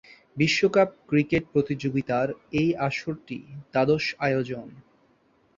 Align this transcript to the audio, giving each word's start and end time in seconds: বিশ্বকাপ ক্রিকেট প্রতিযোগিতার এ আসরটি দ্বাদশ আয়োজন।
বিশ্বকাপ 0.37 0.89
ক্রিকেট 1.09 1.43
প্রতিযোগিতার 1.53 2.27
এ 2.53 2.65
আসরটি 2.87 3.37
দ্বাদশ 3.71 4.05
আয়োজন। 4.19 4.67